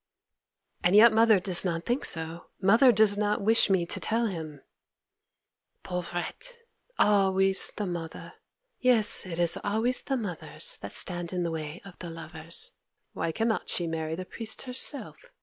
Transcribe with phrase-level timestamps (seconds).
[0.83, 2.47] 'And yet mother does not think so!
[2.59, 4.61] Mother does not wish me to tell him!'
[5.83, 6.53] 'Pauvrette!
[6.97, 8.33] Always the mother!
[8.79, 12.71] Yes, it is always the mothers that stand in the way of the lovers.
[13.13, 15.25] Why cannot she marry the priest herself?